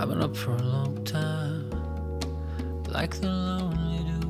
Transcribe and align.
I've 0.00 0.08
been 0.08 0.22
up 0.22 0.34
for 0.34 0.52
a 0.52 0.62
long 0.62 1.04
time, 1.04 1.68
like 2.88 3.20
the 3.20 3.28
lonely 3.28 3.98
do. 4.08 4.20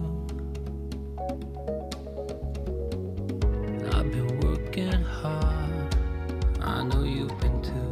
I've 3.92 4.10
been 4.10 4.40
working 4.40 4.90
hard, 4.90 5.94
I 6.60 6.82
know 6.82 7.04
you've 7.04 7.38
been 7.38 7.62
too. 7.62 7.90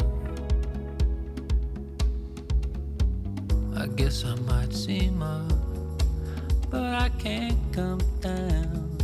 I 3.77 3.87
guess 3.95 4.25
I 4.25 4.35
might 4.35 4.73
seem 4.75 5.23
up, 5.23 5.53
but 6.71 6.83
I 6.83 7.11
can't 7.11 7.61
come 7.73 8.01
down. 8.21 8.98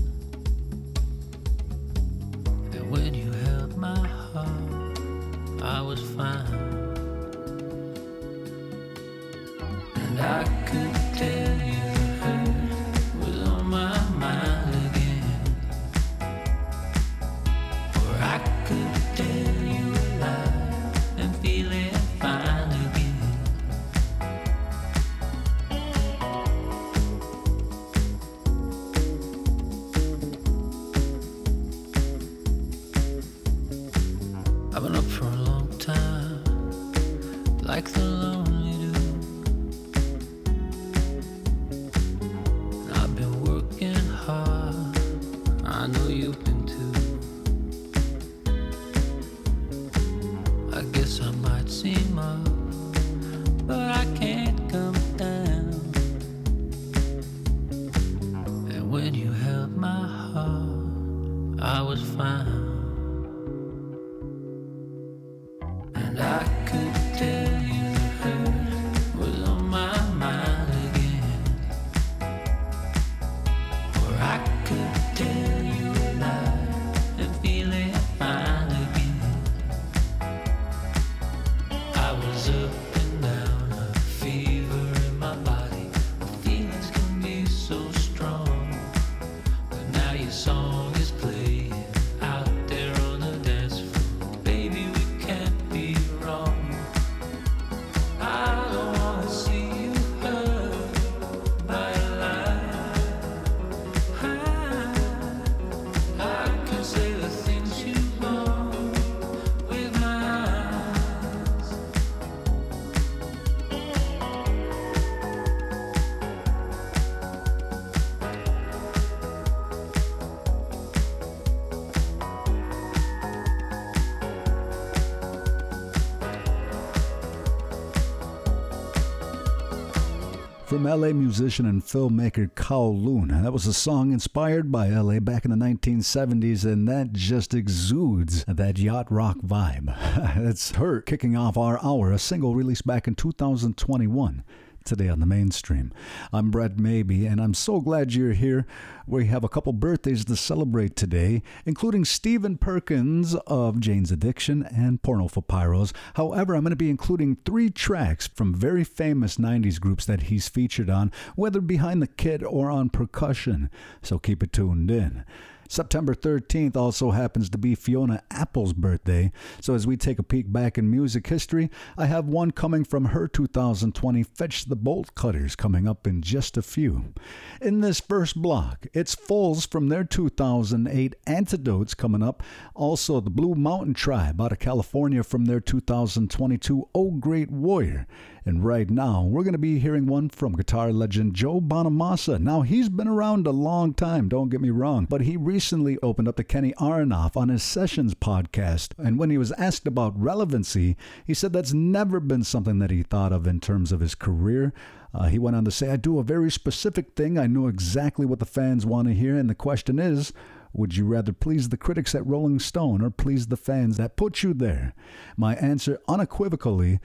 LA 130.95 131.13
musician 131.13 131.67
and 131.67 131.83
filmmaker 131.83 132.49
Kowloon. 132.53 133.43
That 133.43 133.53
was 133.53 133.67
a 133.67 133.73
song 133.73 134.13
inspired 134.13 134.71
by 134.71 134.91
LA 134.91 135.19
back 135.19 135.45
in 135.45 135.51
the 135.51 135.57
1970s, 135.57 136.65
and 136.65 136.87
that 136.87 137.13
just 137.13 137.53
exudes 137.53 138.45
that 138.45 138.79
yacht 138.79 139.11
rock 139.11 139.39
vibe. 139.39 139.93
It's 140.37 140.77
her 140.77 141.01
kicking 141.01 141.37
off 141.37 141.59
our 141.59 141.85
hour, 141.85 142.13
a 142.13 142.19
single 142.21 142.55
released 142.55 142.87
back 142.87 143.09
in 143.09 143.17
2021 143.17 144.45
today 144.85 145.09
on 145.09 145.19
the 145.19 145.27
mainstream. 145.27 145.93
I'm 146.31 146.51
Brett 146.51 146.79
Maybe, 146.79 147.25
and 147.25 147.41
I'm 147.41 147.55
so 147.55 147.81
glad 147.81 148.13
you're 148.13 148.35
here. 148.35 148.67
We 149.07 149.27
have 149.27 149.43
a 149.43 149.49
couple 149.49 149.73
birthdays 149.73 150.27
to 150.27 150.37
celebrate 150.37 150.95
today, 150.95 151.43
including 151.65 152.05
Stephen 152.05 152.59
Perkins 152.59 153.35
of 153.47 153.81
Jane's 153.81 154.13
Addiction 154.13 154.63
and 154.63 155.03
Porno 155.03 155.27
for 155.29 155.43
Pyros. 155.43 155.95
However, 156.15 156.55
I'm 156.55 156.63
going 156.63 156.71
to 156.71 156.77
be 156.77 156.91
including 156.91 157.39
three 157.47 157.71
tracks 157.71 158.27
from 158.27 158.55
very 158.55 158.85
famous 158.85 159.39
90s 159.39 159.81
groups 159.81 160.05
that 160.05 160.25
he's 160.25 160.49
featured 160.49 160.91
on, 160.91 161.11
whether 161.35 161.63
behind 161.63 162.03
the 162.03 162.07
kit 162.07 162.43
or 162.43 162.71
on 162.71 162.91
percussion. 162.91 163.71
So 164.03 164.19
keep 164.19 164.43
it 164.43 164.53
tuned 164.53 164.91
in. 164.91 165.25
September 165.69 166.15
13th 166.15 166.77
also 166.77 167.11
happens 167.11 167.51
to 167.51 167.59
be 167.59 167.75
Fiona 167.75 168.23
Apple's 168.31 168.73
birthday. 168.73 169.33
So, 169.61 169.75
as 169.75 169.87
we 169.87 169.97
take 169.97 170.19
a 170.19 170.23
peek 170.23 170.53
back 170.53 170.79
in 170.79 170.91
music 170.91 171.27
history, 171.27 171.71
I 171.97 172.07
have 172.07 172.27
one 172.27 172.51
coming 172.51 172.85
from 172.85 173.07
her 173.07 173.29
2020 173.29 174.23
Fetch 174.23 174.67
the 174.67 174.77
Bolt 174.77 175.15
Cutters 175.15 175.57
coming 175.57 175.89
up 175.89 176.07
in 176.07 176.23
just 176.23 176.57
a 176.57 176.63
few. 176.63 177.13
In 177.61 177.81
this 177.81 178.01
first 178.01 178.41
block, 178.41 178.87
it's 178.93 179.15
Foals 179.15 179.67
from 179.67 179.89
their 179.89 180.05
2008 180.05 181.15
Antidotes 181.27 181.95
coming 181.95 182.23
up. 182.23 182.43
Also, 182.75 183.21
the 183.21 183.31
Blue 183.31 183.55
Mountain 183.55 183.95
Tribe 183.95 184.41
out 184.41 184.53
of 184.53 184.59
California 184.59 185.23
from 185.23 185.47
their 185.47 185.61
2022 185.61 186.89
Oh 186.95 187.11
Great 187.13 187.51
Warrior. 187.51 188.07
And 188.47 188.63
right 188.63 188.91
now, 188.91 189.23
we're 189.23 189.43
going 189.43 189.53
to 189.53 189.59
be 189.59 189.79
hearing 189.79 190.07
one 190.07 190.29
from 190.29 190.53
guitar 190.53 190.93
legend 190.93 191.33
Joe 191.35 191.63
Bonamassa. 191.63 192.39
Now, 192.39 192.61
he's 192.61 192.91
been 192.91 193.09
around 193.09 193.47
a 193.47 193.53
long 193.53 193.95
time, 193.95 194.29
don't 194.29 194.51
get 194.51 194.61
me 194.61 194.69
wrong, 194.69 195.07
but 195.09 195.23
he 195.23 195.39
recently 195.39 195.99
opened 196.03 196.29
up 196.29 196.37
to 196.37 196.45
Kenny 196.45 196.75
Aronoff 196.75 197.39
on 197.39 197.49
his 197.49 197.63
Sessions 197.63 198.15
podcast. 198.15 198.93
And 198.99 199.19
when 199.19 199.31
he 199.31 199.39
was 199.39 199.53
asked 199.53 199.87
about 199.87 200.21
relevancy, 200.21 200.95
he 201.25 201.33
said 201.33 201.55
that's 201.55 201.73
never 201.73 202.21
been 202.21 202.45
something 202.45 202.81
that 202.81 202.91
he 202.91 203.03
thought 203.03 203.33
of 203.33 203.47
in 203.47 203.61
terms 203.61 203.93
of 203.93 204.01
his 204.01 204.15
career. 204.15 204.75
Uh, 205.15 205.29
he 205.29 205.39
went 205.39 205.57
on 205.57 205.65
to 205.65 205.71
say, 205.71 205.91
I 205.91 205.97
do 205.97 206.19
a 206.19 206.25
very 206.25 206.51
specific 206.51 207.15
thing. 207.15 207.39
I 207.39 207.47
know 207.47 207.69
exactly 207.69 208.27
what 208.27 208.41
the 208.41 208.47
fans 208.47 208.85
want 208.85 209.09
to 209.09 209.15
hear. 209.15 209.37
And 209.37 209.49
the 209.49 209.55
question 209.55 209.99
is, 209.99 210.35
would 210.75 210.97
you 210.97 211.07
rather 211.07 211.33
please 211.33 211.71
the 211.71 211.77
critics 211.77 212.15
at 212.15 212.27
Rolling 212.27 212.59
Stone 212.59 213.01
or 213.01 213.09
please 213.09 213.47
the 213.47 213.57
fans 213.57 213.97
that 213.97 214.17
put 214.17 214.43
you 214.43 214.53
there? 214.53 214.93
My 215.37 215.55
answer 215.55 216.01
unequivocally 216.09 216.99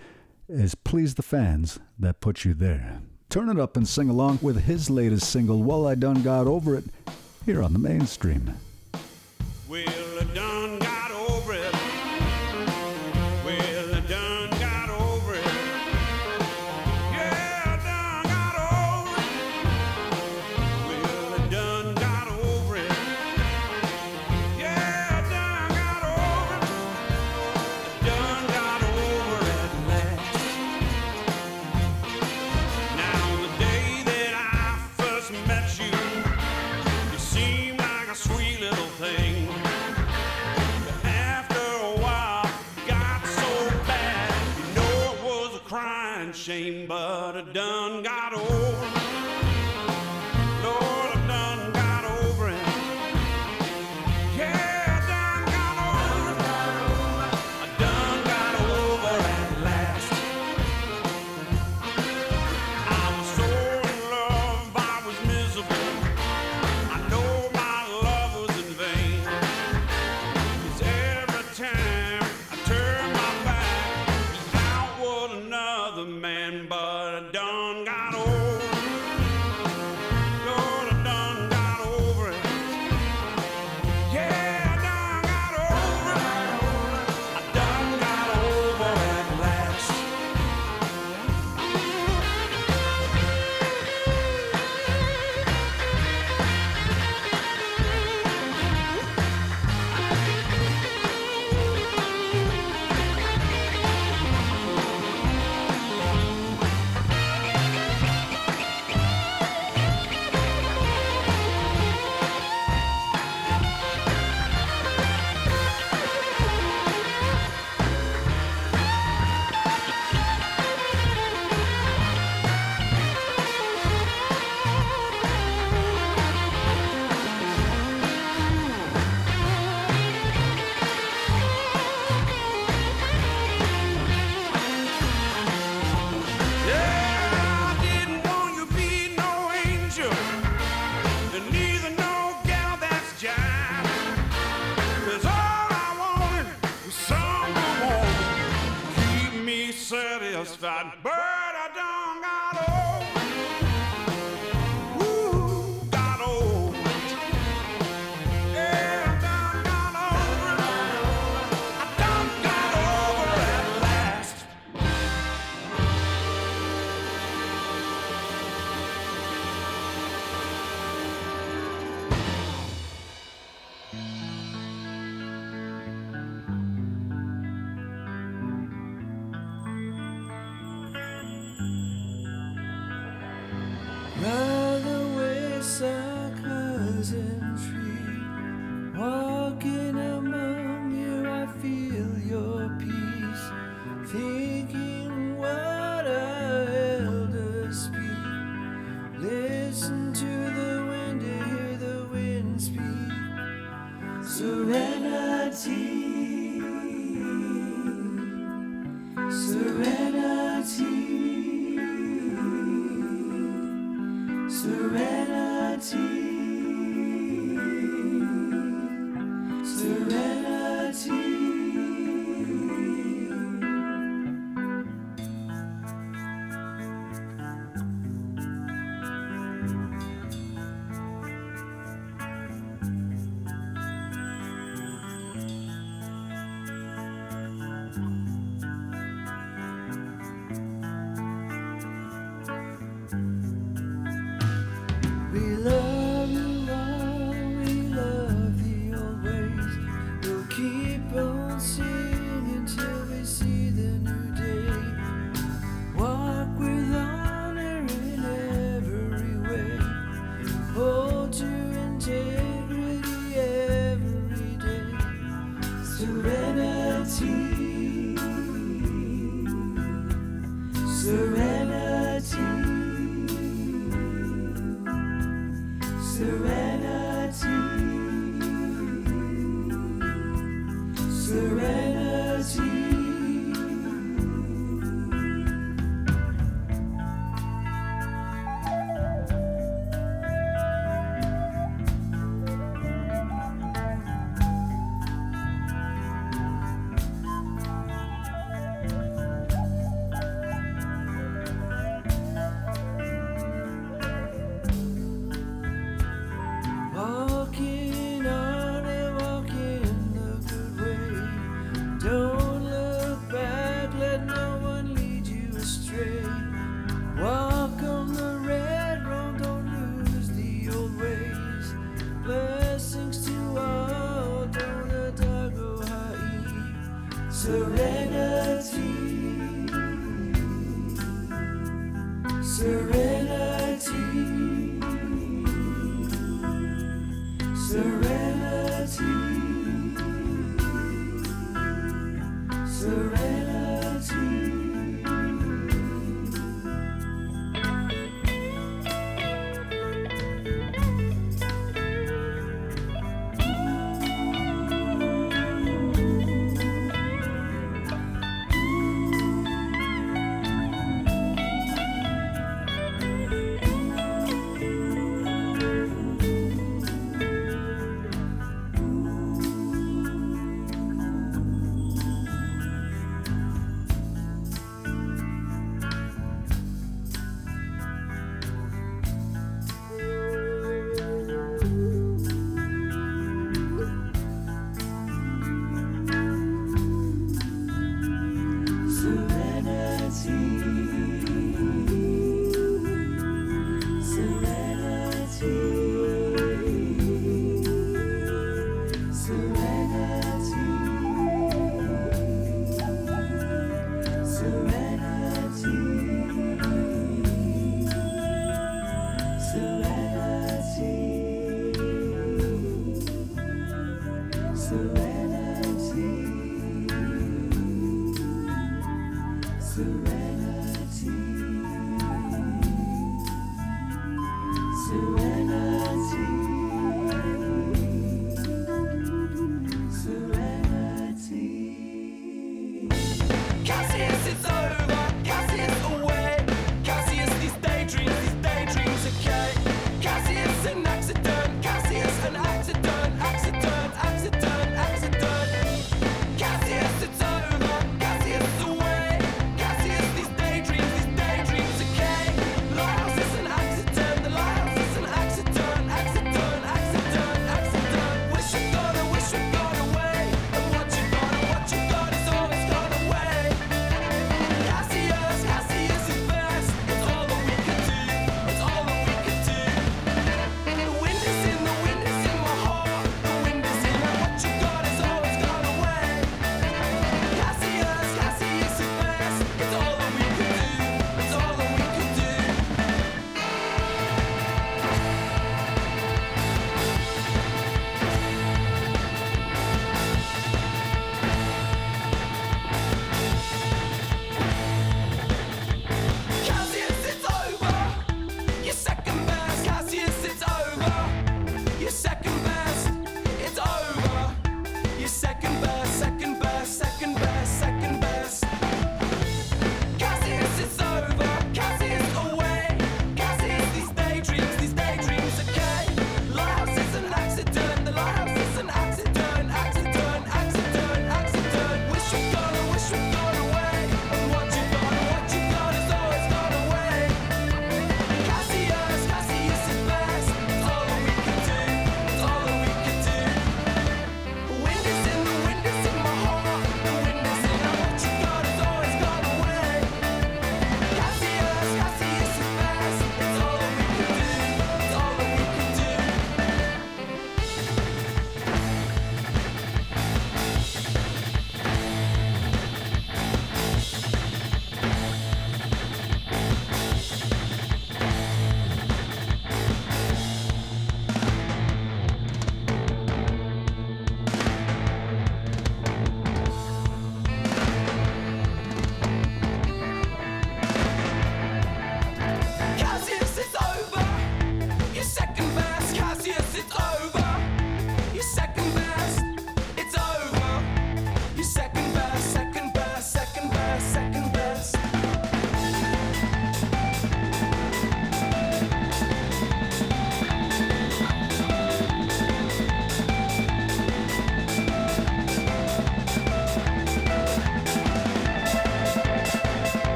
is 0.49 0.73
please 0.73 1.15
the 1.15 1.21
fans 1.21 1.79
that 1.97 2.21
put 2.21 2.43
you 2.43 2.53
there. 2.53 3.01
Turn 3.29 3.49
it 3.49 3.59
up 3.59 3.77
and 3.77 3.87
sing 3.87 4.09
along 4.09 4.39
with 4.41 4.63
his 4.63 4.89
latest 4.89 5.29
single, 5.29 5.61
Well 5.61 5.87
I 5.87 5.93
Done 5.93 6.23
Got 6.23 6.47
Over 6.47 6.75
It, 6.75 6.85
here 7.45 7.61
on 7.61 7.73
the 7.73 7.79
mainstream. 7.79 8.55
Well, 9.67 9.85
shame, 46.49 46.87
but 46.87 47.37
I 47.37 47.41
done 47.53 48.01
got 48.01 48.28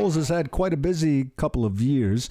Foals 0.00 0.14
has 0.14 0.28
had 0.28 0.50
quite 0.50 0.72
a 0.72 0.78
busy 0.78 1.30
couple 1.36 1.66
of 1.66 1.82
years. 1.82 2.30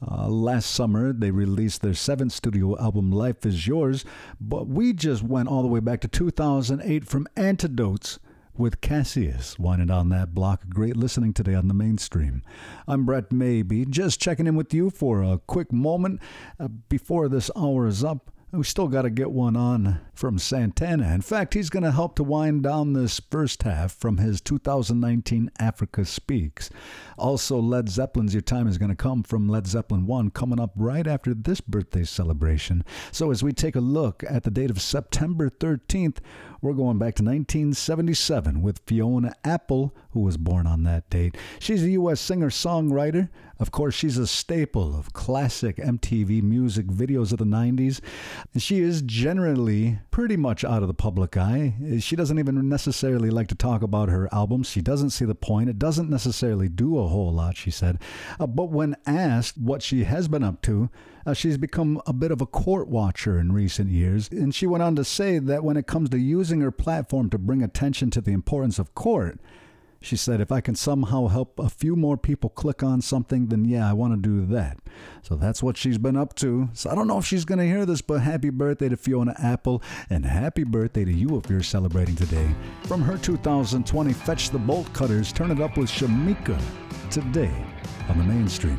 Uh, 0.00 0.26
last 0.26 0.70
summer, 0.70 1.12
they 1.12 1.30
released 1.30 1.82
their 1.82 1.92
seventh 1.92 2.32
studio 2.32 2.78
album, 2.78 3.12
Life 3.12 3.44
Is 3.44 3.66
Yours, 3.66 4.06
but 4.40 4.68
we 4.68 4.94
just 4.94 5.22
went 5.22 5.46
all 5.46 5.60
the 5.60 5.68
way 5.68 5.80
back 5.80 6.00
to 6.00 6.08
2008 6.08 7.04
from 7.04 7.26
Antidotes 7.36 8.18
with 8.56 8.80
Cassius, 8.80 9.58
winding 9.58 9.90
on 9.90 10.08
that 10.08 10.34
block. 10.34 10.70
Great 10.70 10.96
listening 10.96 11.34
today 11.34 11.52
on 11.52 11.68
the 11.68 11.74
mainstream. 11.74 12.42
I'm 12.88 13.04
Brett 13.04 13.30
Maybe, 13.30 13.84
just 13.84 14.18
checking 14.18 14.46
in 14.46 14.56
with 14.56 14.72
you 14.72 14.88
for 14.88 15.22
a 15.22 15.36
quick 15.46 15.70
moment 15.70 16.22
uh, 16.58 16.68
before 16.68 17.28
this 17.28 17.50
hour 17.54 17.86
is 17.86 18.02
up. 18.02 18.30
We 18.52 18.64
still 18.64 18.88
got 18.88 19.02
to 19.02 19.10
get 19.10 19.30
one 19.30 19.54
on 19.54 20.00
from 20.12 20.40
Santana. 20.40 21.14
In 21.14 21.20
fact, 21.20 21.54
he's 21.54 21.70
going 21.70 21.84
to 21.84 21.92
help 21.92 22.16
to 22.16 22.24
wind 22.24 22.64
down 22.64 22.94
this 22.94 23.20
first 23.30 23.62
half 23.62 23.92
from 23.92 24.16
his 24.16 24.40
2019 24.40 25.52
Africa 25.60 26.04
Speaks. 26.04 26.68
Also, 27.16 27.60
Led 27.60 27.88
Zeppelin's 27.88 28.34
Your 28.34 28.40
Time 28.40 28.66
is 28.66 28.76
going 28.76 28.88
to 28.88 28.96
come 28.96 29.22
from 29.22 29.48
Led 29.48 29.68
Zeppelin 29.68 30.04
1 30.04 30.30
coming 30.30 30.58
up 30.58 30.72
right 30.74 31.06
after 31.06 31.32
this 31.32 31.60
birthday 31.60 32.02
celebration. 32.02 32.84
So, 33.12 33.30
as 33.30 33.44
we 33.44 33.52
take 33.52 33.76
a 33.76 33.80
look 33.80 34.24
at 34.28 34.42
the 34.42 34.50
date 34.50 34.70
of 34.70 34.80
September 34.80 35.48
13th, 35.48 36.18
we're 36.62 36.74
going 36.74 36.98
back 36.98 37.14
to 37.14 37.22
1977 37.22 38.60
with 38.60 38.82
Fiona 38.86 39.34
Apple, 39.44 39.94
who 40.10 40.20
was 40.20 40.36
born 40.36 40.66
on 40.66 40.82
that 40.84 41.08
date. 41.08 41.38
She's 41.58 41.82
a 41.82 41.90
U.S. 41.92 42.20
singer 42.20 42.50
songwriter. 42.50 43.30
Of 43.58 43.70
course, 43.70 43.94
she's 43.94 44.18
a 44.18 44.26
staple 44.26 44.94
of 44.94 45.14
classic 45.14 45.76
MTV 45.76 46.42
music 46.42 46.86
videos 46.86 47.32
of 47.32 47.38
the 47.38 47.46
90s. 47.46 48.00
She 48.58 48.80
is 48.80 49.00
generally 49.00 50.00
pretty 50.10 50.36
much 50.36 50.62
out 50.62 50.82
of 50.82 50.88
the 50.88 50.94
public 50.94 51.36
eye. 51.38 51.74
She 52.00 52.14
doesn't 52.14 52.38
even 52.38 52.68
necessarily 52.68 53.30
like 53.30 53.48
to 53.48 53.54
talk 53.54 53.82
about 53.82 54.10
her 54.10 54.28
albums. 54.30 54.68
She 54.68 54.82
doesn't 54.82 55.10
see 55.10 55.24
the 55.24 55.34
point. 55.34 55.70
It 55.70 55.78
doesn't 55.78 56.10
necessarily 56.10 56.68
do 56.68 56.98
a 56.98 57.08
whole 57.08 57.32
lot, 57.32 57.56
she 57.56 57.70
said. 57.70 57.98
Uh, 58.38 58.46
but 58.46 58.70
when 58.70 58.96
asked 59.06 59.56
what 59.56 59.82
she 59.82 60.04
has 60.04 60.28
been 60.28 60.44
up 60.44 60.60
to, 60.62 60.90
uh, 61.26 61.34
she's 61.34 61.58
become 61.58 62.00
a 62.06 62.12
bit 62.12 62.30
of 62.30 62.40
a 62.40 62.46
court 62.46 62.88
watcher 62.88 63.38
in 63.38 63.52
recent 63.52 63.90
years. 63.90 64.28
And 64.30 64.54
she 64.54 64.66
went 64.66 64.82
on 64.82 64.96
to 64.96 65.04
say 65.04 65.38
that 65.38 65.64
when 65.64 65.76
it 65.76 65.86
comes 65.86 66.10
to 66.10 66.18
using 66.18 66.60
her 66.60 66.70
platform 66.70 67.30
to 67.30 67.38
bring 67.38 67.62
attention 67.62 68.10
to 68.10 68.20
the 68.20 68.32
importance 68.32 68.78
of 68.78 68.94
court, 68.94 69.40
she 70.02 70.16
said, 70.16 70.40
if 70.40 70.50
I 70.50 70.62
can 70.62 70.74
somehow 70.74 71.26
help 71.26 71.58
a 71.58 71.68
few 71.68 71.94
more 71.94 72.16
people 72.16 72.48
click 72.48 72.82
on 72.82 73.02
something, 73.02 73.48
then 73.48 73.66
yeah, 73.66 73.88
I 73.88 73.92
want 73.92 74.14
to 74.14 74.28
do 74.28 74.46
that. 74.46 74.78
So 75.22 75.36
that's 75.36 75.62
what 75.62 75.76
she's 75.76 75.98
been 75.98 76.16
up 76.16 76.34
to. 76.36 76.70
So 76.72 76.88
I 76.88 76.94
don't 76.94 77.06
know 77.06 77.18
if 77.18 77.26
she's 77.26 77.44
going 77.44 77.58
to 77.58 77.66
hear 77.66 77.84
this, 77.84 78.00
but 78.00 78.20
happy 78.20 78.48
birthday 78.48 78.88
to 78.88 78.96
Fiona 78.96 79.34
Apple 79.38 79.82
and 80.08 80.24
happy 80.24 80.64
birthday 80.64 81.04
to 81.04 81.12
you 81.12 81.36
if 81.36 81.50
you're 81.50 81.62
celebrating 81.62 82.16
today. 82.16 82.54
From 82.84 83.02
her 83.02 83.18
2020 83.18 84.12
Fetch 84.14 84.48
the 84.50 84.58
Bolt 84.58 84.90
Cutters, 84.94 85.32
turn 85.32 85.50
it 85.50 85.60
up 85.60 85.76
with 85.76 85.90
Shameika 85.90 86.58
today 87.10 87.52
on 88.08 88.16
the 88.16 88.24
mainstream. 88.24 88.78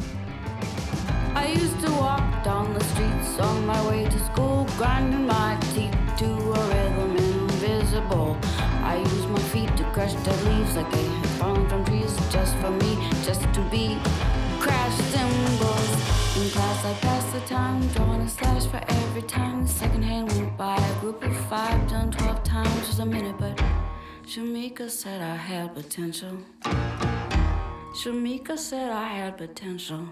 I 1.35 1.47
used 1.47 1.79
to 1.81 1.91
walk 1.91 2.43
down 2.43 2.73
the 2.73 2.83
streets 2.83 3.39
on 3.39 3.65
my 3.65 3.87
way 3.87 4.03
to 4.05 4.19
school, 4.25 4.67
grinding 4.77 5.25
my 5.25 5.57
teeth 5.73 5.95
to 6.17 6.25
a 6.25 6.61
rhythm 6.73 7.15
invisible. 7.15 8.37
I 8.83 8.97
used 8.97 9.29
my 9.29 9.39
feet 9.39 9.75
to 9.77 9.83
crush 9.93 10.13
dead 10.25 10.43
leaves 10.43 10.75
like 10.75 10.91
they 10.91 11.03
had 11.03 11.29
fallen 11.39 11.67
from 11.69 11.85
trees 11.85 12.15
just 12.29 12.55
for 12.57 12.71
me, 12.71 12.97
just 13.23 13.41
to 13.41 13.61
be 13.71 13.97
crash 14.59 14.95
cymbals. 15.13 15.89
In 16.37 16.49
class, 16.49 16.85
I 16.85 16.93
passed 17.01 17.31
the 17.33 17.39
time, 17.41 17.87
drawing 17.89 18.21
a 18.21 18.29
slash 18.29 18.65
for 18.65 18.81
every 18.87 19.21
time. 19.21 19.63
The 19.63 19.69
second 19.69 20.03
hand 20.03 20.31
went 20.33 20.57
by. 20.57 20.75
A 20.75 20.99
group 20.99 21.23
of 21.23 21.35
five, 21.47 21.89
done 21.89 22.11
12 22.11 22.43
times 22.43 22.87
was 22.87 22.99
a 22.99 23.05
minute, 23.05 23.35
but 23.39 23.57
Shameika 24.25 24.89
said 24.89 25.21
I 25.21 25.35
had 25.35 25.73
potential. 25.73 26.37
Shameika 27.93 28.57
said 28.57 28.91
I 28.91 29.07
had 29.19 29.37
potential. 29.37 30.07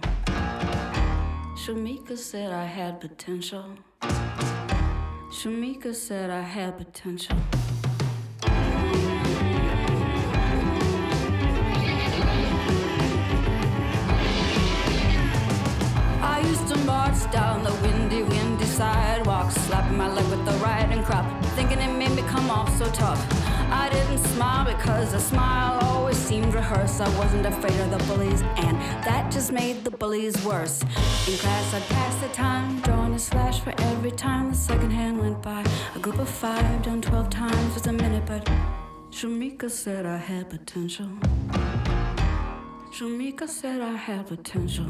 Shameika 1.69 2.17
said 2.17 2.51
I 2.51 2.65
had 2.65 2.99
potential. 2.99 3.63
Shameika 5.29 5.93
said 5.93 6.31
I 6.31 6.41
had 6.41 6.79
potential. 6.79 7.37
I 16.33 16.41
used 16.43 16.67
to 16.69 16.77
march 16.85 17.31
down 17.31 17.63
the 17.63 17.73
windy, 17.83 18.23
windy 18.23 18.48
sidewalk, 18.79 19.51
slapping 19.51 19.97
my 19.97 20.07
leg 20.07 20.25
with 20.31 20.45
the 20.45 20.53
riding 20.63 21.03
crop, 21.03 21.25
thinking 21.57 21.79
it 21.79 21.93
made 21.97 22.11
me 22.11 22.21
come 22.29 22.49
off 22.49 22.69
so 22.77 22.85
tough. 22.91 23.21
I 23.83 23.89
didn't 23.91 24.19
smile 24.35 24.63
because 24.73 25.13
a 25.13 25.19
smile 25.19 25.77
always 25.81 26.15
seemed 26.15 26.53
rehearsed. 26.53 27.01
I 27.01 27.09
wasn't 27.17 27.45
afraid 27.45 27.77
of 27.81 27.91
the 27.91 28.01
bullies, 28.07 28.41
and 28.63 28.77
that 29.07 29.33
just 29.33 29.51
made 29.51 29.83
the 29.83 29.91
bullies 29.91 30.35
worse. 30.45 30.81
In 31.27 31.35
class, 31.43 31.73
I'd 31.73 31.85
pass 31.89 32.15
the 32.21 32.29
time, 32.29 32.79
drawing 32.79 33.13
a 33.15 33.19
slash 33.19 33.59
for 33.59 33.73
every 33.91 34.11
time 34.11 34.51
the 34.51 34.55
second 34.55 34.91
hand 34.91 35.19
went 35.19 35.41
by. 35.41 35.61
A 35.95 35.99
group 35.99 36.17
of 36.17 36.29
five, 36.29 36.81
done 36.81 37.01
12 37.01 37.29
times 37.29 37.73
was 37.73 37.85
a 37.87 37.91
minute, 37.91 38.25
but 38.25 38.49
Shameika 39.11 39.69
said 39.69 40.05
I 40.05 40.15
had 40.15 40.49
potential. 40.49 41.09
Shameika 42.95 43.45
said 43.49 43.81
I 43.81 43.95
had 44.07 44.27
potential. 44.27 44.89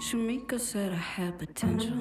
Shameika 0.00 0.58
said 0.58 0.92
I 0.92 0.96
had 0.96 1.38
potential. 1.38 1.92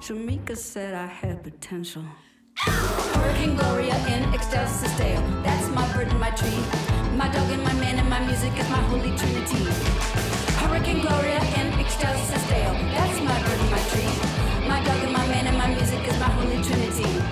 Shameika 0.00 0.56
said 0.56 0.92
I 0.92 1.06
had 1.06 1.44
potential. 1.44 2.02
Hurricane 2.58 3.56
Gloria 3.56 3.94
in 4.08 4.34
ecstasy 4.34 4.88
stale. 4.88 5.22
That's 5.44 5.68
my 5.68 5.86
bird 5.92 6.08
and 6.08 6.18
my 6.18 6.30
tree. 6.30 6.58
My 7.16 7.28
dog 7.28 7.48
and 7.52 7.62
my 7.62 7.72
man 7.74 8.00
and 8.00 8.10
my 8.10 8.18
music 8.26 8.52
is 8.58 8.68
my 8.68 8.82
holy 8.90 9.16
trinity. 9.16 9.70
Hurricane 10.58 11.00
Gloria 11.00 11.38
in 11.60 11.68
ecstasy 11.78 12.38
stale. 12.46 12.74
That's 12.90 13.20
my 13.20 13.40
bird 13.44 13.60
and 13.60 13.70
my 13.70 13.82
tree. 13.90 14.10
My 14.66 14.82
dog 14.84 15.00
and 15.04 15.12
my 15.12 15.24
man 15.28 15.46
and 15.46 15.56
my 15.56 15.68
music 15.68 16.02
is 16.08 16.18
my 16.18 16.30
holy 16.38 16.60
trinity. 16.60 17.22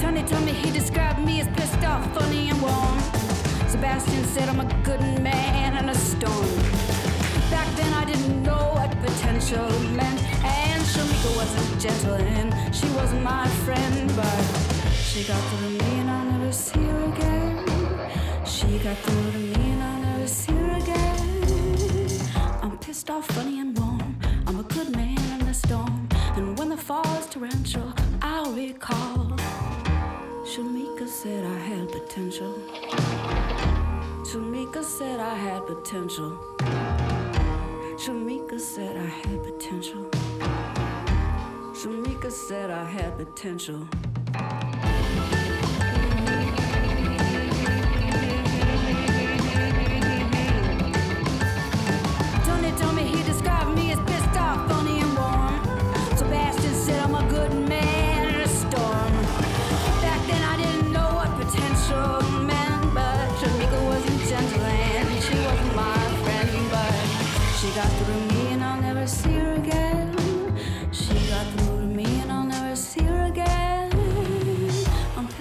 Tony 0.00 0.22
told 0.22 0.44
me 0.44 0.52
he 0.52 0.70
described 0.70 1.18
me 1.18 1.40
as 1.40 1.48
pissed 1.48 1.82
off, 1.82 2.06
funny 2.14 2.48
and 2.48 2.62
warm. 2.62 3.00
Sebastian 3.68 4.24
said 4.26 4.48
I'm 4.48 4.60
a 4.60 4.82
good 4.84 5.00
man 5.20 5.76
in 5.82 5.88
a 5.88 5.94
storm. 5.96 6.77
Back 7.50 7.74
then 7.76 7.92
I 7.94 8.04
didn't 8.04 8.42
know 8.42 8.72
what 8.74 8.90
potential 9.00 9.68
meant, 9.96 10.20
and 10.44 10.82
Shameika 10.82 11.36
wasn't 11.36 11.80
gentle 11.80 12.14
and 12.14 12.74
she 12.74 12.86
wasn't 12.90 13.22
my 13.22 13.48
friend, 13.64 14.12
but 14.14 14.40
she 14.92 15.24
got 15.24 15.40
through 15.48 15.78
to 15.78 15.84
me 15.84 16.00
and 16.00 16.10
I'll 16.10 16.24
never 16.32 16.52
see 16.52 16.80
her 16.80 17.04
again. 17.12 17.64
She 18.44 18.78
got 18.78 18.96
through 18.98 19.32
to 19.32 19.38
me 19.38 19.70
and 19.72 19.82
I'll 19.82 20.02
never 20.02 20.26
see 20.26 20.52
her 20.52 20.76
again. 20.76 22.20
I'm 22.62 22.76
pissed 22.78 23.08
off, 23.10 23.26
funny 23.28 23.60
and 23.60 23.78
warm. 23.78 24.18
I'm 24.46 24.60
a 24.60 24.64
good 24.64 24.94
man 24.94 25.40
in 25.40 25.46
the 25.46 25.54
storm, 25.54 26.08
and 26.36 26.58
when 26.58 26.68
the 26.68 26.76
fall 26.76 27.06
is 27.18 27.26
torrential, 27.26 27.94
I'll 28.20 28.52
recall. 28.52 29.36
Shameika 30.44 31.08
said 31.08 31.44
I 31.44 31.58
had 31.70 31.90
potential. 31.90 32.54
Shameika 34.28 34.84
said 34.84 35.18
I 35.20 35.34
had 35.34 35.66
potential. 35.66 36.57
Said 38.58 38.96
I 38.96 39.06
had 39.06 39.44
potential. 39.44 40.04
Shameika 41.72 42.30
said 42.30 42.70
I 42.70 42.84
had 42.84 43.16
potential. 43.16 43.86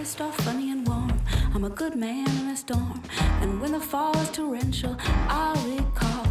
Pissed 0.08 0.22
off, 0.22 0.38
funny 0.46 0.72
and 0.72 0.88
warm. 0.88 1.12
I'm 1.54 1.66
a 1.66 1.70
good 1.70 1.94
man 1.98 2.30
in 2.40 2.48
a 2.48 2.56
storm, 2.56 3.04
and 3.42 3.60
when 3.60 3.74
the 3.74 3.80
fall 3.82 4.18
is 4.20 4.32
torrential, 4.32 4.96
I'll 5.28 5.62
recall. 5.68 6.26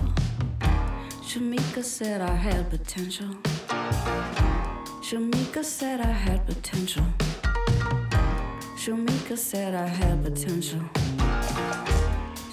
Shameika 1.20 1.84
said 1.84 2.22
I 2.22 2.34
had 2.34 2.70
potential. 2.70 3.28
Shameika 5.06 5.62
said 5.62 6.00
I 6.00 6.10
had 6.10 6.46
potential. 6.46 7.04
Shameika 8.82 9.36
said 9.36 9.74
I 9.74 9.86
had 9.86 10.24
potential. 10.24 10.80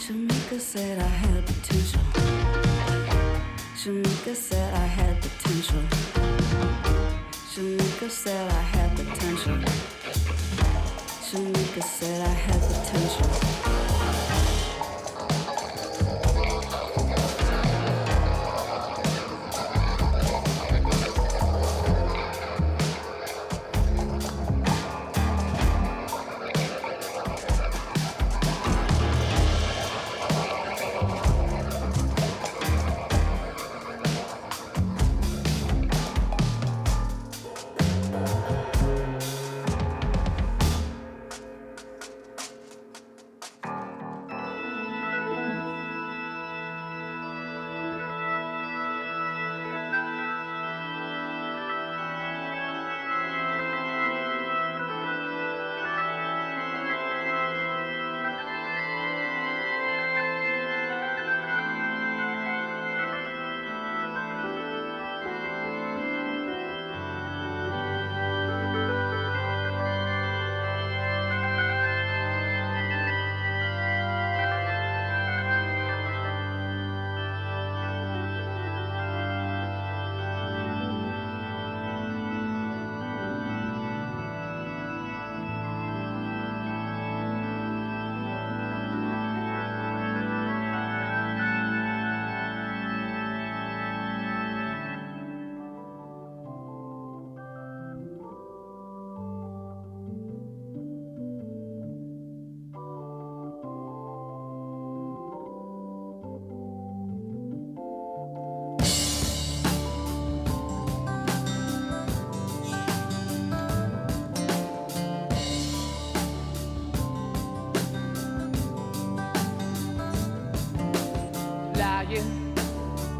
Shameika 0.03 0.59
said 0.59 0.99
I 0.99 1.13
had 1.23 1.45
potential. 1.45 2.01
Shameika 3.79 4.35
said 4.35 4.73
I 4.73 4.87
had 4.97 5.21
potential. 5.21 5.83
Shameika 7.53 8.09
said 8.09 8.51
I 8.51 8.61
had 8.75 8.97
potential. 8.97 10.02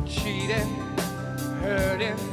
cheating, 0.06 0.70
hurting. 1.62 2.33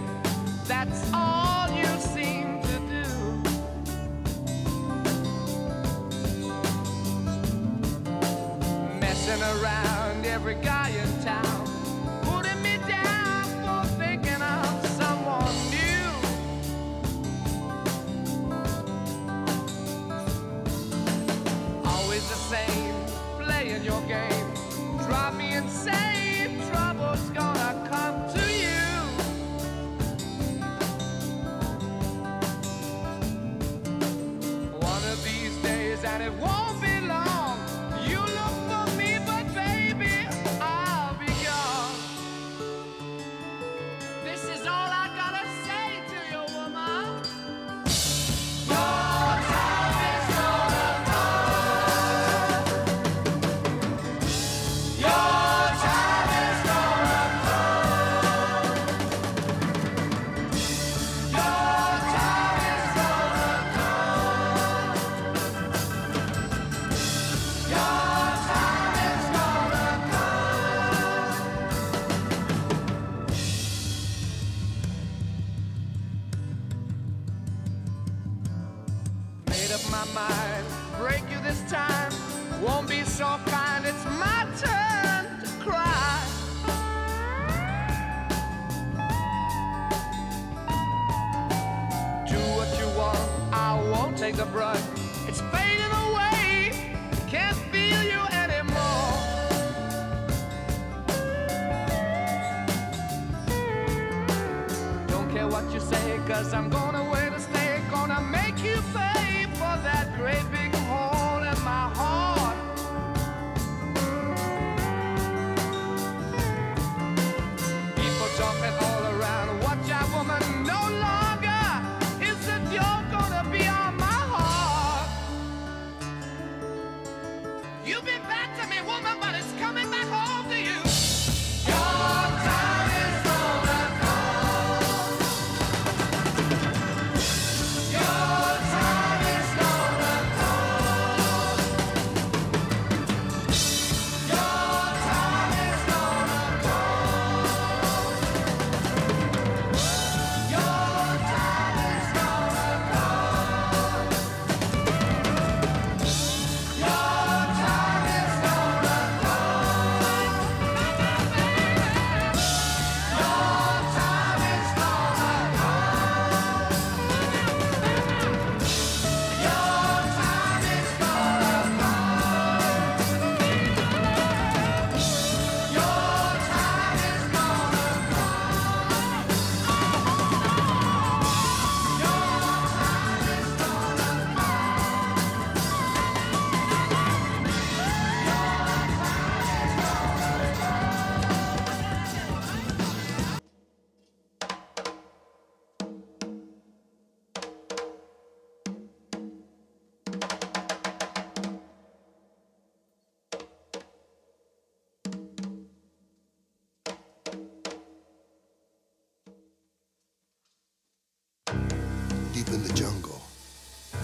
Cause 106.30 106.54
I'm 106.54 106.70
gonna 106.70 107.02
wear 107.10 107.28
the 107.28 107.40
stay, 107.40 107.82
gonna 107.90 108.20
make 108.20 108.62
you 108.62 108.76
pay 108.94 109.46
for 109.54 109.74
that 109.82 110.14
great 110.16 110.48
big 110.52 110.72
hole 110.76 111.42
in 111.42 111.60
my 111.64 111.90
heart. 111.92 112.29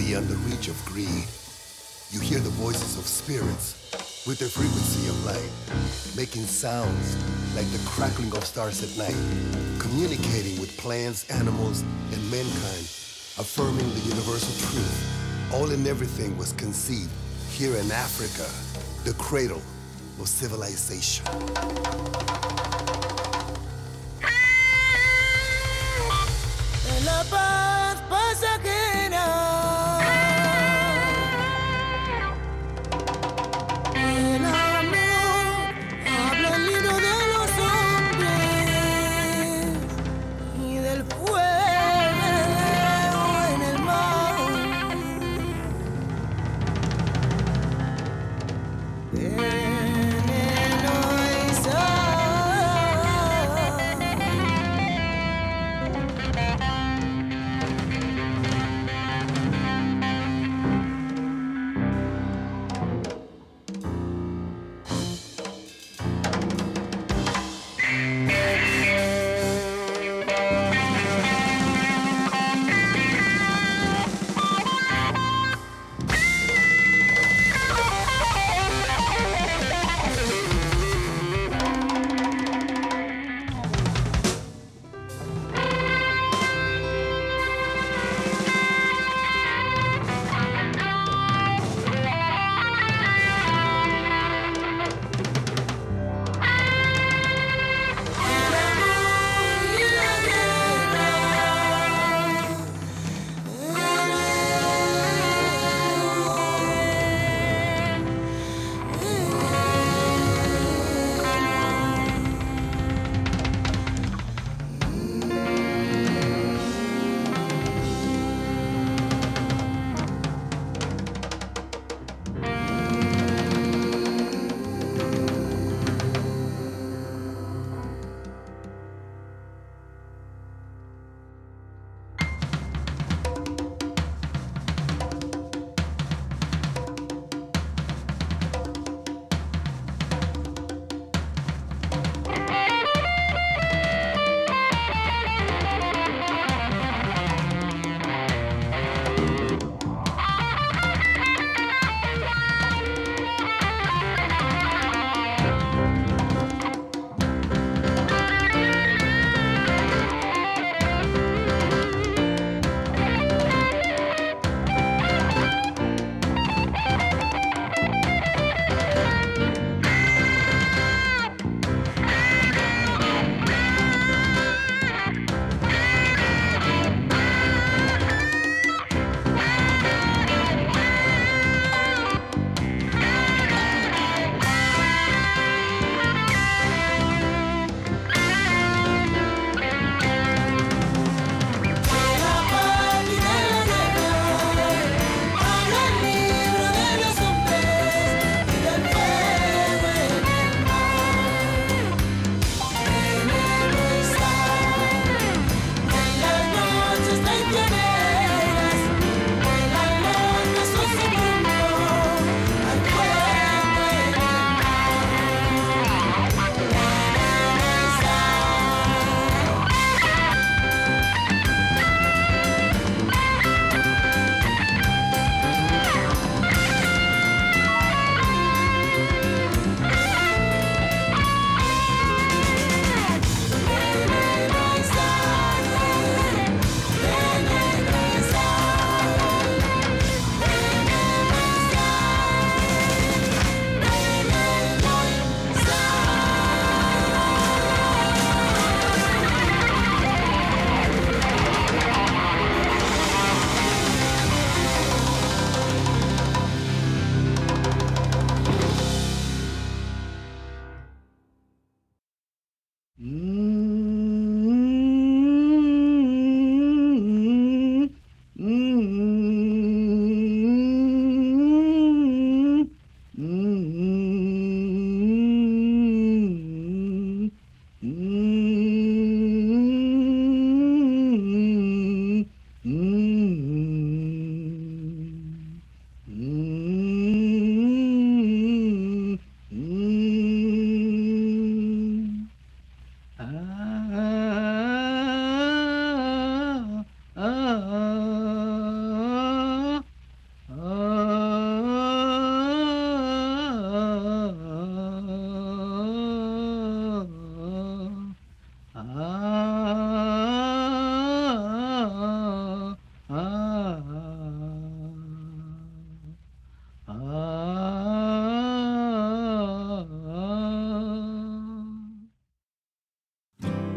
beyond 0.06 0.28
the 0.28 0.36
reach 0.48 0.68
of 0.68 0.76
greed. 0.84 1.26
You 2.10 2.20
hear 2.20 2.38
the 2.38 2.54
voices 2.62 2.96
of 2.96 3.04
spirits 3.06 3.90
with 4.24 4.38
their 4.38 4.48
frequency 4.48 5.08
of 5.08 5.18
light, 5.26 5.50
making 6.16 6.42
sounds 6.42 7.16
like 7.56 7.66
the 7.72 7.82
crackling 7.90 8.30
of 8.36 8.44
stars 8.44 8.84
at 8.86 8.96
night, 8.96 9.18
communicating 9.80 10.60
with 10.60 10.76
plants, 10.78 11.28
animals, 11.28 11.82
and 12.12 12.22
mankind, 12.30 12.86
affirming 13.42 13.88
the 13.94 14.04
universal 14.06 14.54
truth. 14.70 15.52
All 15.52 15.70
and 15.70 15.86
everything 15.88 16.36
was 16.38 16.52
conceived 16.52 17.10
here 17.50 17.74
in 17.76 17.90
Africa, 17.90 18.46
the 19.04 19.14
cradle 19.18 19.62
of 20.20 20.28
civilization. 20.28 21.26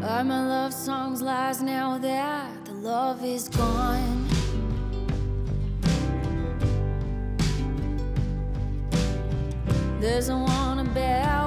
Write 0.00 0.22
my 0.22 0.46
love 0.46 0.72
songs 0.72 1.20
lies 1.20 1.60
now 1.62 1.98
that 1.98 2.64
the 2.64 2.72
love 2.72 3.22
is 3.22 3.48
gone. 3.48 4.26
There's 10.00 10.30
a 10.30 10.36
one 10.36 10.78
about 10.78 11.39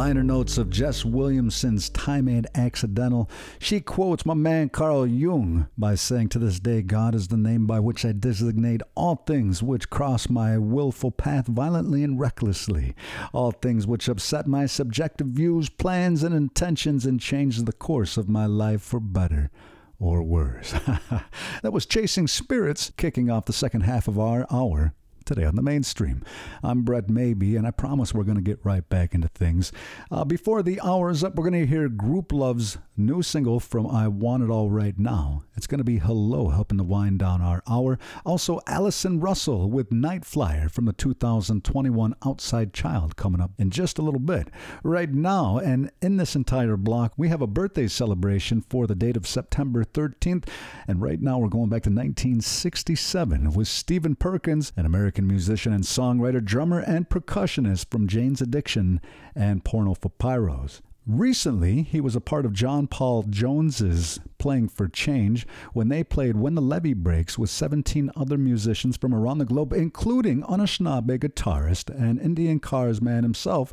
liner 0.00 0.22
notes 0.22 0.56
of 0.56 0.70
Jess 0.70 1.04
Williamson's 1.04 1.90
Time 1.90 2.26
Ain't 2.26 2.46
Accidental, 2.54 3.28
she 3.58 3.82
quotes 3.82 4.24
my 4.24 4.32
man 4.32 4.70
Carl 4.70 5.06
Jung 5.06 5.68
by 5.76 5.94
saying, 5.94 6.30
To 6.30 6.38
this 6.38 6.58
day, 6.58 6.80
God 6.80 7.14
is 7.14 7.28
the 7.28 7.36
name 7.36 7.66
by 7.66 7.80
which 7.80 8.06
I 8.06 8.12
designate 8.12 8.80
all 8.94 9.16
things 9.16 9.62
which 9.62 9.90
cross 9.90 10.30
my 10.30 10.56
willful 10.56 11.10
path 11.10 11.48
violently 11.48 12.02
and 12.02 12.18
recklessly, 12.18 12.94
all 13.34 13.50
things 13.50 13.86
which 13.86 14.08
upset 14.08 14.46
my 14.46 14.64
subjective 14.64 15.26
views, 15.26 15.68
plans, 15.68 16.22
and 16.22 16.34
intentions, 16.34 17.04
and 17.04 17.20
change 17.20 17.62
the 17.64 17.70
course 17.70 18.16
of 18.16 18.26
my 18.26 18.46
life 18.46 18.80
for 18.80 19.00
better 19.00 19.50
or 19.98 20.22
worse. 20.22 20.72
that 21.62 21.74
was 21.74 21.84
Chasing 21.84 22.26
Spirits, 22.26 22.90
kicking 22.96 23.28
off 23.28 23.44
the 23.44 23.52
second 23.52 23.82
half 23.82 24.08
of 24.08 24.18
our 24.18 24.46
hour 24.50 24.94
today 25.30 25.46
on 25.46 25.54
the 25.54 25.62
mainstream. 25.62 26.24
I'm 26.60 26.82
Brett 26.82 27.08
Maybe, 27.08 27.54
and 27.54 27.64
I 27.64 27.70
promise 27.70 28.12
we're 28.12 28.24
going 28.24 28.36
to 28.36 28.42
get 28.42 28.58
right 28.64 28.86
back 28.88 29.14
into 29.14 29.28
things. 29.28 29.70
Uh, 30.10 30.24
before 30.24 30.60
the 30.60 30.80
hour 30.80 31.08
is 31.08 31.22
up, 31.22 31.36
we're 31.36 31.48
going 31.48 31.60
to 31.60 31.66
hear 31.68 31.88
GROUPLOVE's 31.88 32.78
new 32.96 33.22
single 33.22 33.60
from 33.60 33.86
I 33.86 34.08
Want 34.08 34.42
It 34.42 34.50
All 34.50 34.70
Right 34.70 34.98
Now. 34.98 35.44
It's 35.56 35.66
going 35.66 35.78
to 35.78 35.84
be 35.84 35.98
Hello, 35.98 36.48
helping 36.48 36.78
to 36.78 36.84
wind 36.84 37.18
down 37.20 37.40
our 37.40 37.62
hour. 37.68 37.98
Also, 38.26 38.60
Allison 38.66 39.20
Russell 39.20 39.70
with 39.70 39.90
Nightflyer 39.90 40.70
from 40.70 40.86
the 40.86 40.92
2021 40.92 42.14
Outside 42.26 42.72
Child 42.72 43.16
coming 43.16 43.40
up 43.40 43.52
in 43.58 43.70
just 43.70 43.98
a 43.98 44.02
little 44.02 44.20
bit. 44.20 44.48
Right 44.82 45.12
now, 45.12 45.58
and 45.58 45.90
in 46.02 46.16
this 46.16 46.34
entire 46.34 46.76
block, 46.76 47.12
we 47.16 47.28
have 47.28 47.42
a 47.42 47.46
birthday 47.46 47.88
celebration 47.88 48.62
for 48.68 48.86
the 48.86 48.94
date 48.94 49.16
of 49.16 49.26
September 49.26 49.84
13th. 49.84 50.46
And 50.88 51.00
right 51.00 51.20
now, 51.20 51.38
we're 51.38 51.48
going 51.48 51.70
back 51.70 51.82
to 51.84 51.90
1967 51.90 53.52
with 53.52 53.68
Stephen 53.68 54.16
Perkins, 54.16 54.72
an 54.76 54.86
American 54.86 55.19
musician 55.26 55.72
and 55.72 55.84
songwriter, 55.84 56.44
drummer, 56.44 56.80
and 56.80 57.08
percussionist 57.08 57.90
from 57.90 58.08
Jane's 58.08 58.40
Addiction 58.40 59.00
and 59.34 59.64
Porno 59.64 59.94
for 59.94 60.10
Pyros. 60.10 60.80
Recently, 61.06 61.82
he 61.82 62.00
was 62.00 62.14
a 62.14 62.20
part 62.20 62.44
of 62.44 62.52
John 62.52 62.86
Paul 62.86 63.24
Jones's 63.24 64.20
Playing 64.38 64.68
for 64.68 64.86
Change 64.86 65.46
when 65.72 65.88
they 65.88 66.04
played 66.04 66.36
When 66.36 66.54
the 66.54 66.62
Levee 66.62 66.94
Breaks 66.94 67.38
with 67.38 67.50
17 67.50 68.10
other 68.14 68.38
musicians 68.38 68.96
from 68.96 69.14
around 69.14 69.38
the 69.38 69.44
globe, 69.44 69.72
including 69.72 70.42
Anishinaabe 70.42 71.18
guitarist 71.18 71.90
and 71.90 72.20
NDN 72.20 72.62
Kars 72.62 73.02
man 73.02 73.22
himself, 73.22 73.72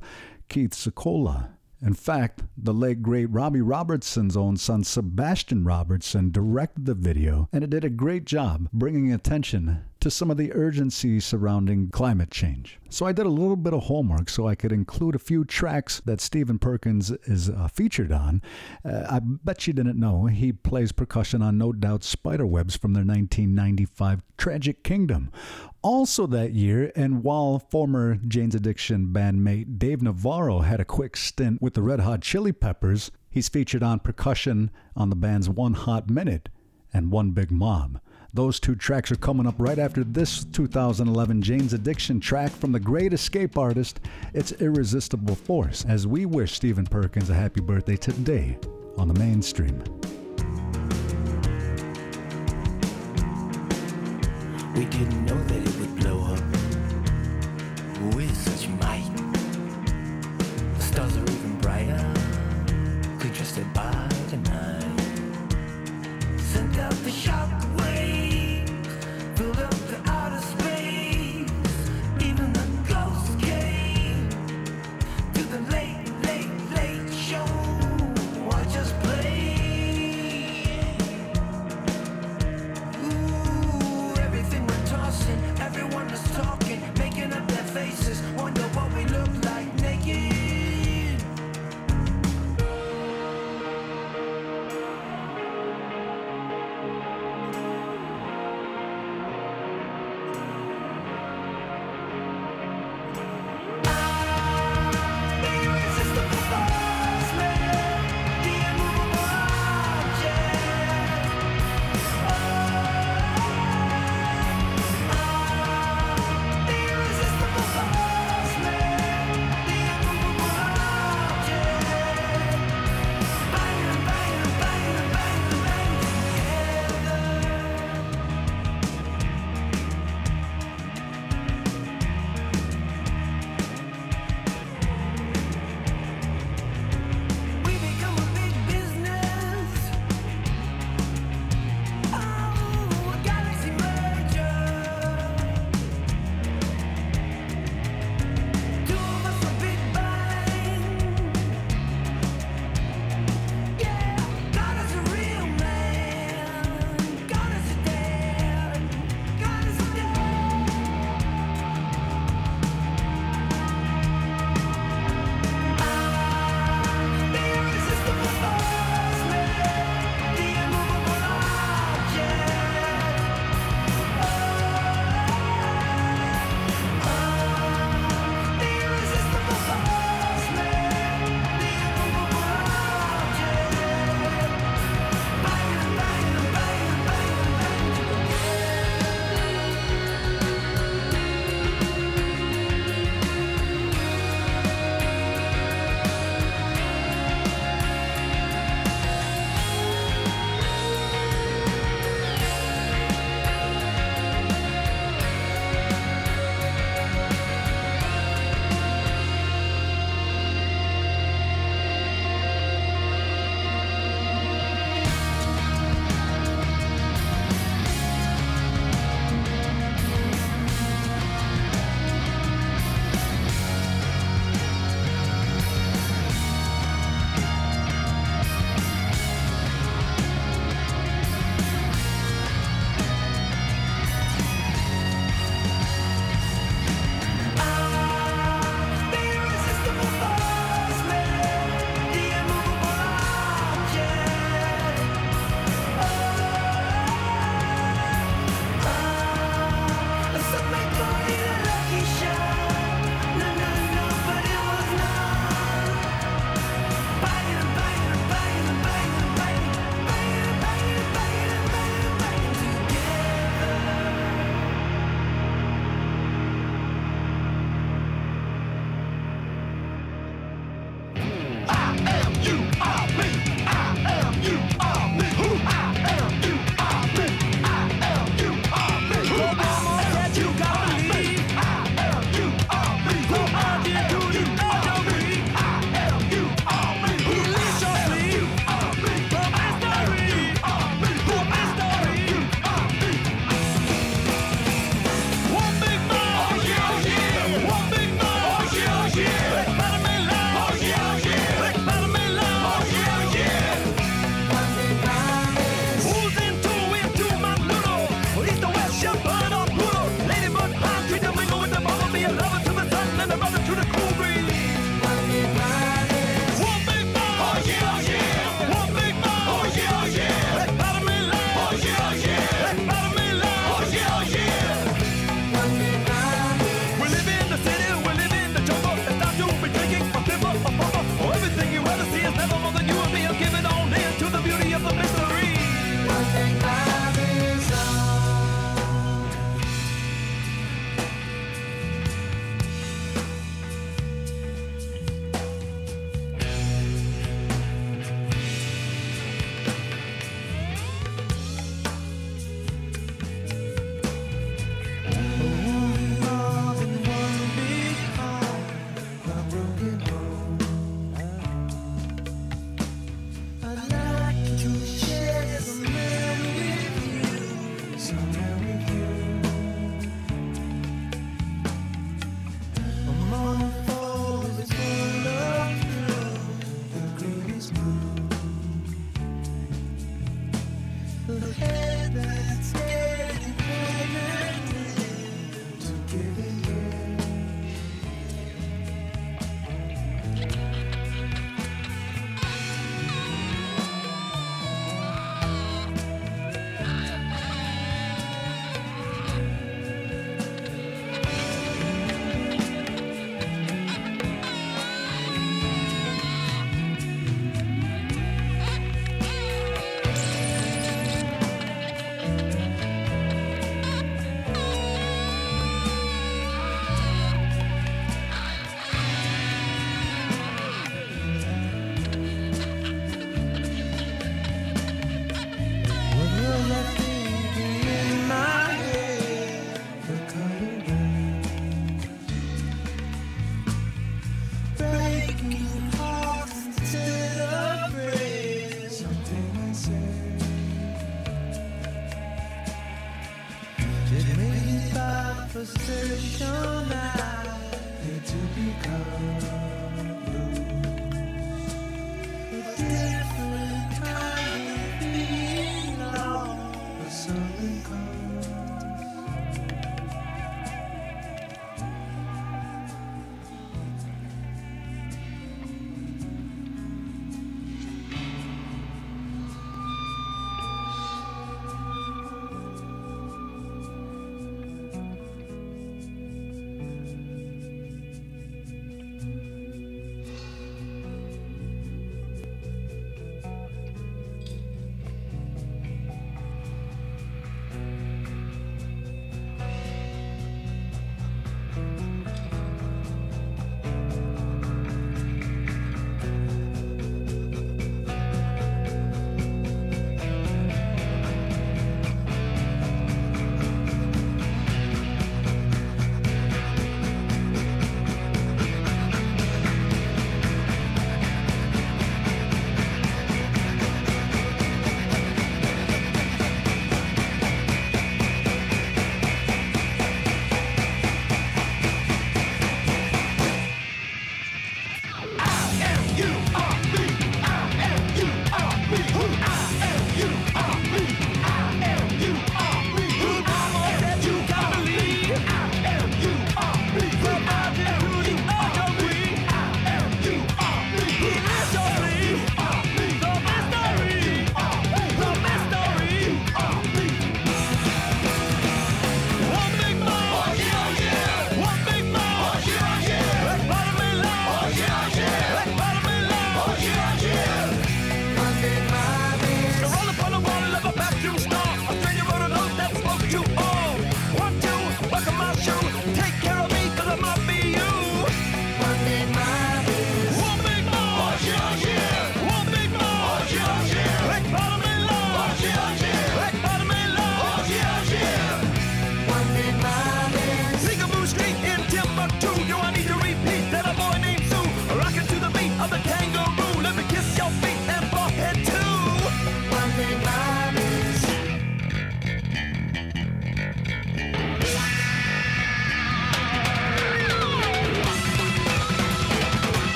Keith 0.50 0.74
Secola. 0.74 1.50
In 1.80 1.94
fact, 1.94 2.42
the 2.58 2.74
late 2.74 3.04
great 3.04 3.28
Robbie 3.28 3.62
Robertson's 3.62 4.36
own 4.36 4.58
son 4.58 4.84
Sebastian 4.84 5.64
Robertson 5.64 6.32
directed 6.32 6.86
the 6.86 6.96
video, 6.96 7.50
and 7.54 7.64
it 7.64 7.70
did 7.70 7.86
a 7.86 7.90
great 7.90 8.26
job 8.26 8.68
bringing 8.74 9.14
attention 9.14 9.84
to 10.00 10.12
some 10.12 10.30
of 10.30 10.38
the 10.38 10.54
urgency 10.54 11.20
surrounding 11.20 11.90
climate 11.90 12.32
change. 12.32 12.80
So 12.90 13.06
I 13.06 13.12
did 13.12 13.26
a 13.26 13.30
little 13.30 13.56
bit 13.56 13.74
of 13.74 13.84
homework 13.84 14.30
so 14.30 14.48
I 14.48 14.56
could 14.56 14.72
include 14.72 15.16
a 15.16 15.20
few 15.20 15.44
tracks 15.44 16.02
that 16.06 16.22
Stephen 16.22 16.60
Perkins 16.60 17.12
is 17.26 17.50
uh, 17.50 17.68
featured 17.68 18.12
on. 18.12 18.42
Uh, 18.86 19.06
I 19.10 19.20
bet 19.22 19.68
you 19.68 19.74
didn't 19.74 20.00
know 20.00 20.26
he 20.26 20.54
plays 20.54 20.92
percussion 20.92 21.42
on 21.42 21.58
No 21.58 21.74
Doubt 21.74 22.04
Spiderwebs 22.04 22.78
from 22.78 22.94
their 22.94 23.04
1995 23.04 24.24
Tragic 24.38 24.84
Kingdom. 24.84 25.32
Also 25.82 26.28
that 26.28 26.54
year, 26.54 26.92
and 26.96 27.24
while 27.24 27.60
former 27.60 28.16
Jane's 28.16 28.56
Addiction 28.56 29.08
bandmate 29.08 29.78
Dave 29.80 30.02
Navarro 30.02 30.60
had 30.60 30.80
a 30.80 30.86
quick 30.86 31.18
stint 31.18 31.62
with 31.62 31.74
the 31.74 31.82
Red 31.82 32.02
Hot 32.02 32.22
Chili 32.22 32.52
Peppers, 32.52 33.12
he's 33.30 33.50
featured 33.50 33.84
on 33.84 34.00
percussion 34.00 34.72
on 34.96 35.10
the 35.10 35.16
band's 35.16 35.50
One 35.50 35.74
Hot 35.74 36.10
Minute 36.10 36.50
and 36.94 37.12
One 37.12 37.32
Big 37.32 37.52
Mob. 37.52 38.00
Those 38.38 38.60
two 38.60 38.76
tracks 38.76 39.12
are 39.12 39.16
coming 39.16 39.48
up 39.48 39.56
right 39.58 39.80
after 39.80 40.04
this 40.04 40.44
2011 40.44 41.42
Jane's 41.42 41.74
Addiction 41.74 42.20
track 42.20 42.52
from 42.52 42.72
the 42.72 42.80
great 42.80 43.12
escape 43.12 43.58
artist, 43.58 44.00
It's 44.32 44.52
Irresistible 44.52 45.34
Force, 45.34 45.84
as 45.86 46.06
we 46.06 46.28
wish 46.28 46.54
Stephen 46.54 46.86
Perkins 46.86 47.32
a 47.32 47.34
happy 47.34 47.62
birthday 47.62 47.96
today 47.96 48.60
on 48.96 49.08
the 49.08 49.16
mainstream. 49.16 49.80
We 54.76 54.86
didn't 54.86 55.26
know 55.26 55.44
that 55.44 55.67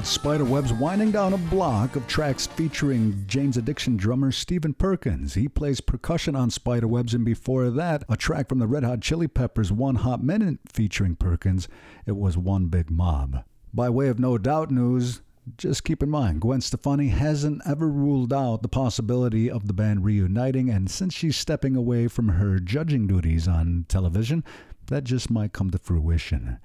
Doubt 0.00 0.06
Spiderweb's 0.06 0.72
winding 0.72 1.10
down 1.10 1.34
a 1.34 1.36
block 1.36 1.94
of 1.94 2.06
tracks 2.06 2.46
featuring 2.46 3.22
Jane's 3.26 3.58
Addiction 3.58 3.98
drummer 3.98 4.32
Stephen 4.32 4.72
Perkins. 4.72 5.34
He 5.34 5.46
plays 5.46 5.82
percussion 5.82 6.34
on 6.34 6.48
Spiderwebs, 6.48 7.12
and 7.12 7.22
before 7.22 7.68
that, 7.68 8.04
a 8.08 8.16
track 8.16 8.48
from 8.48 8.60
the 8.60 8.66
Red 8.66 8.82
Hot 8.82 9.02
Chili 9.02 9.28
Peppers' 9.28 9.70
One 9.70 9.96
Hot 9.96 10.24
Minute 10.24 10.58
featuring 10.72 11.16
Perkins. 11.16 11.68
It 12.06 12.16
was 12.16 12.38
One 12.38 12.68
Big 12.68 12.90
Mob. 12.90 13.44
By 13.74 13.90
way 13.90 14.08
of 14.08 14.18
No 14.18 14.38
Doubt 14.38 14.70
news, 14.70 15.20
just 15.58 15.84
keep 15.84 16.02
in 16.02 16.08
mind, 16.08 16.40
Gwen 16.40 16.62
Stefani 16.62 17.08
hasn't 17.08 17.60
ever 17.66 17.86
ruled 17.86 18.32
out 18.32 18.62
the 18.62 18.68
possibility 18.68 19.50
of 19.50 19.66
the 19.66 19.74
band 19.74 20.06
reuniting, 20.06 20.70
and 20.70 20.90
since 20.90 21.12
she's 21.12 21.36
stepping 21.36 21.76
away 21.76 22.08
from 22.08 22.28
her 22.28 22.58
judging 22.58 23.06
duties 23.06 23.46
on 23.46 23.84
television, 23.86 24.44
that 24.86 25.04
just 25.04 25.30
might 25.30 25.52
come 25.52 25.70
to 25.70 25.78
fruition. 25.78 26.58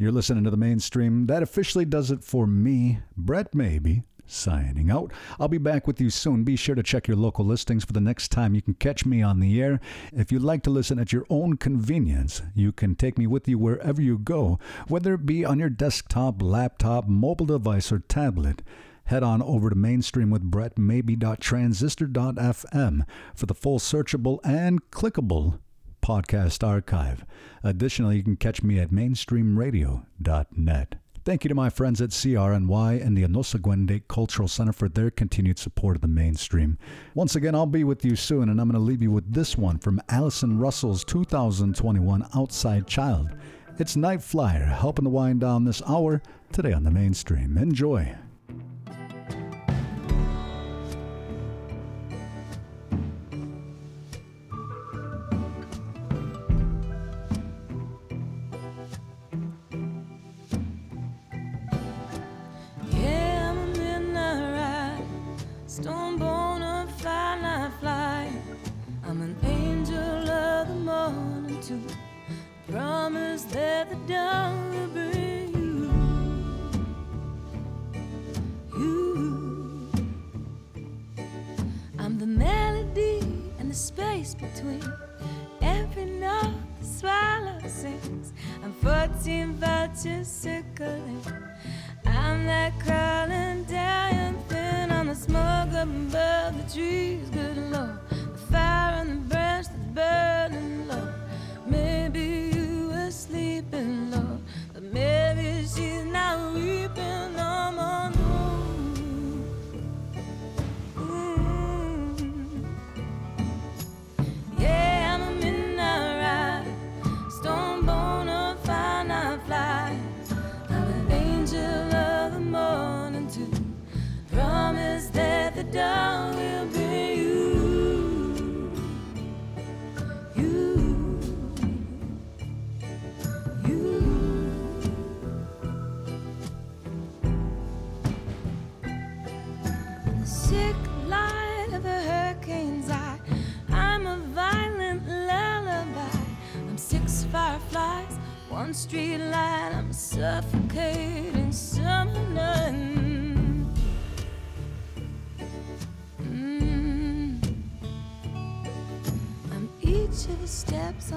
You're 0.00 0.12
listening 0.12 0.44
to 0.44 0.50
the 0.50 0.56
mainstream. 0.56 1.26
That 1.26 1.42
officially 1.42 1.84
does 1.84 2.12
it 2.12 2.22
for 2.22 2.46
me, 2.46 3.00
Brett 3.16 3.52
Maybe, 3.52 4.04
signing 4.26 4.92
out. 4.92 5.12
I'll 5.40 5.48
be 5.48 5.58
back 5.58 5.88
with 5.88 6.00
you 6.00 6.08
soon. 6.08 6.44
Be 6.44 6.54
sure 6.54 6.76
to 6.76 6.84
check 6.84 7.08
your 7.08 7.16
local 7.16 7.44
listings 7.44 7.84
for 7.84 7.92
the 7.92 8.00
next 8.00 8.28
time 8.28 8.54
you 8.54 8.62
can 8.62 8.74
catch 8.74 9.04
me 9.04 9.22
on 9.22 9.40
the 9.40 9.60
air. 9.60 9.80
If 10.12 10.30
you'd 10.30 10.42
like 10.42 10.62
to 10.62 10.70
listen 10.70 11.00
at 11.00 11.12
your 11.12 11.26
own 11.28 11.56
convenience, 11.56 12.42
you 12.54 12.70
can 12.70 12.94
take 12.94 13.18
me 13.18 13.26
with 13.26 13.48
you 13.48 13.58
wherever 13.58 14.00
you 14.00 14.18
go, 14.18 14.60
whether 14.86 15.14
it 15.14 15.26
be 15.26 15.44
on 15.44 15.58
your 15.58 15.68
desktop, 15.68 16.42
laptop, 16.42 17.08
mobile 17.08 17.46
device, 17.46 17.90
or 17.90 17.98
tablet 17.98 18.62
head 19.06 19.24
on 19.24 19.42
over 19.42 19.70
to 19.70 19.76
mainstream 19.76 20.30
with 20.30 20.48
mainstreamwithbrettmaybe.transistor.fm 20.48 23.02
for 23.34 23.46
the 23.46 23.54
full 23.54 23.78
searchable 23.78 24.38
and 24.44 24.90
clickable 24.90 25.58
podcast 26.00 26.66
archive. 26.66 27.24
Additionally, 27.62 28.16
you 28.16 28.22
can 28.22 28.36
catch 28.36 28.62
me 28.62 28.78
at 28.78 28.90
mainstreamradio.net. 28.90 30.94
Thank 31.24 31.44
you 31.44 31.48
to 31.48 31.54
my 31.54 31.68
friends 31.68 32.00
at 32.00 32.10
CRNY 32.10 33.04
and 33.04 33.16
the 33.16 33.22
Anosaguende 33.22 34.08
Cultural 34.08 34.48
Center 34.48 34.72
for 34.72 34.88
their 34.88 35.10
continued 35.10 35.58
support 35.58 35.96
of 35.96 36.00
the 36.00 36.08
mainstream. 36.08 36.78
Once 37.14 37.36
again, 37.36 37.54
I'll 37.54 37.66
be 37.66 37.84
with 37.84 38.04
you 38.04 38.16
soon, 38.16 38.48
and 38.48 38.60
I'm 38.60 38.70
going 38.70 38.80
to 38.80 38.86
leave 38.86 39.02
you 39.02 39.10
with 39.10 39.32
this 39.32 39.58
one 39.58 39.78
from 39.78 40.00
Allison 40.08 40.58
Russell's 40.58 41.04
2021 41.04 42.26
Outside 42.34 42.86
Child. 42.86 43.30
It's 43.78 43.94
Nightflyer, 43.94 44.74
helping 44.74 45.04
to 45.04 45.10
wind 45.10 45.40
down 45.40 45.64
this 45.64 45.82
hour 45.86 46.22
today 46.50 46.72
on 46.72 46.84
the 46.84 46.90
mainstream. 46.90 47.58
Enjoy. 47.58 48.16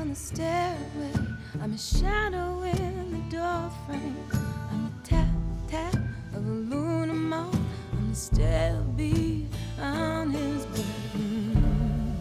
On 0.02 0.10
the 0.10 0.16
stairway. 0.16 1.14
I'm 1.62 1.74
a 1.74 1.78
shadow 1.78 2.64
in 2.64 3.12
the 3.12 3.38
doorframe. 3.38 4.16
I'm 4.72 4.86
the 4.86 5.08
tap 5.08 5.28
tap 5.68 5.96
of 6.34 6.44
a 6.44 6.50
lunar 6.50 7.14
moth. 7.14 7.56
I'm 7.94 8.10
the 8.10 8.16
stale 8.16 8.82
beat 8.98 9.46
on 9.80 10.32
his 10.32 10.66
bed. 10.66 10.86
Mm. 11.16 12.16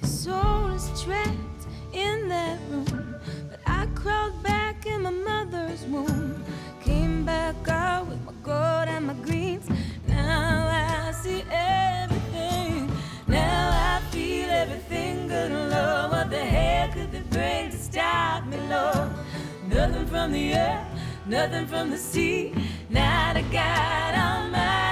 His 0.00 0.20
soul 0.22 0.68
is 0.68 1.02
trapped 1.02 1.37
from 20.28 20.34
the 20.34 20.54
earth, 20.54 20.86
nothing 21.26 21.66
from 21.66 21.90
the 21.90 21.96
sea. 21.96 22.52
Not 22.90 23.38
a 23.38 23.42
God 23.42 24.14
Almighty 24.14 24.87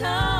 love 0.00 0.39